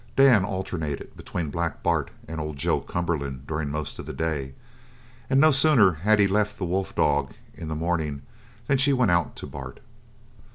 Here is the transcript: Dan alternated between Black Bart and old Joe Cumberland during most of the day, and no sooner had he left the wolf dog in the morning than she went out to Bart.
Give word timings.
Dan 0.15 0.43
alternated 0.43 1.15
between 1.15 1.51
Black 1.51 1.83
Bart 1.83 2.09
and 2.27 2.41
old 2.41 2.57
Joe 2.57 2.79
Cumberland 2.79 3.45
during 3.45 3.69
most 3.69 3.99
of 3.99 4.07
the 4.07 4.13
day, 4.13 4.55
and 5.29 5.39
no 5.39 5.51
sooner 5.51 5.91
had 5.91 6.17
he 6.17 6.27
left 6.27 6.57
the 6.57 6.65
wolf 6.65 6.95
dog 6.95 7.33
in 7.53 7.67
the 7.67 7.75
morning 7.75 8.23
than 8.65 8.79
she 8.79 8.93
went 8.93 9.11
out 9.11 9.35
to 9.35 9.45
Bart. 9.45 9.79